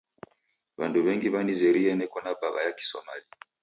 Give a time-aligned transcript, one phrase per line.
[0.77, 3.27] W'andu w'engi w'anizerie neko na bagha ya kiSomali.